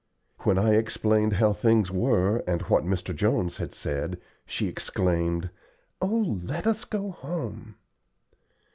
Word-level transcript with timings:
When 0.39 0.57
I 0.57 0.73
explained 0.73 1.33
how 1.33 1.53
things 1.53 1.91
were 1.91 2.37
and 2.47 2.63
what 2.63 2.83
Mr. 2.83 3.15
Jones 3.15 3.57
had 3.57 3.71
said, 3.71 4.19
she 4.47 4.67
exclaimed, 4.67 5.51
"Oh, 6.01 6.39
let 6.43 6.65
us 6.65 6.85
go 6.85 7.11
home." 7.11 7.75